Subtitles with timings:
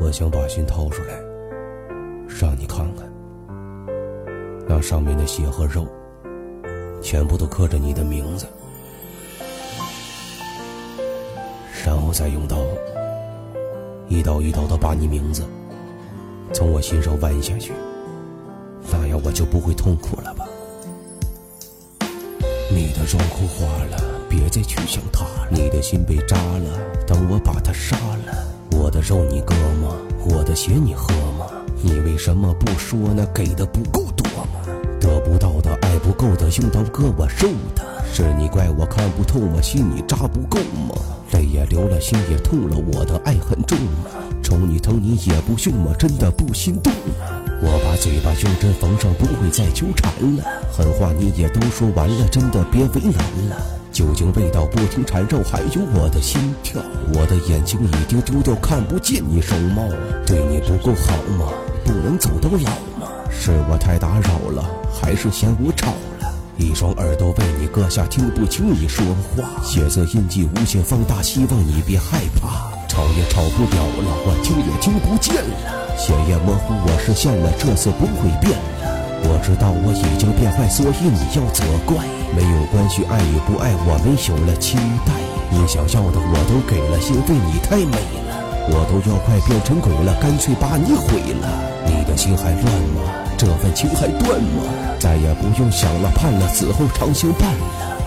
[0.00, 1.14] 我想把心掏出来，
[2.26, 3.06] 让你看看，
[4.66, 5.86] 那上面的血和肉，
[7.02, 8.46] 全部都刻着你的名字，
[11.84, 12.56] 然后再用刀，
[14.08, 15.44] 一刀一刀的把你名字
[16.54, 17.72] 从我心上剜下去，
[18.90, 20.48] 那样我就不会痛苦了吧？
[22.70, 23.98] 你的妆哭花了，
[24.30, 28.39] 别再去想他了；你的心被扎了，等我把他杀了。
[28.90, 29.94] 我的肉你割吗？
[30.28, 31.46] 我的血你喝吗？
[31.80, 33.24] 你为什么不说呢？
[33.32, 34.58] 给的不够多吗？
[35.00, 39.62] 得不到的爱不够的，用刀割我肉的，是你怪我看不透吗？
[39.62, 40.58] 心你扎不够
[40.88, 40.96] 吗？
[41.30, 44.10] 泪也流了，心也痛了，我的爱很重吗？
[44.42, 45.94] 宠你疼你也不凶吗？
[45.96, 47.40] 真的不心动吗？
[47.62, 50.42] 我把嘴巴用针缝上，不会再纠缠了。
[50.72, 53.79] 狠话你也都说完了，真的别为难了。
[54.00, 56.80] 酒精味道不停缠绕，还有我的心跳。
[57.12, 59.86] 我的眼睛已经丢掉，看不见你容貌。
[60.24, 61.52] 对你不够好吗？
[61.84, 63.12] 不能走到老吗？
[63.30, 66.32] 是我太打扰了，还是嫌我吵了？
[66.56, 69.04] 一双耳朵被你割下，听不清你说
[69.36, 69.62] 话。
[69.62, 72.72] 血色印记无限放大，希望你别害怕。
[72.88, 75.98] 吵也吵不了了，我听也听不见了。
[75.98, 78.89] 血液模糊我视线了，这次不会变了。
[79.22, 82.04] 我知道我已经变坏，所以你要责怪。
[82.34, 85.12] 没有关系，爱与不爱，我们有了期待。
[85.50, 88.38] 你想要的我都给了，因为你太美了。
[88.72, 91.48] 我都要快变成鬼了，干脆把你毁了。
[91.86, 93.02] 你的心还乱吗？
[93.36, 94.62] 这份情还断吗？
[94.98, 97.99] 再也不用想了，盼了，死后长相伴了。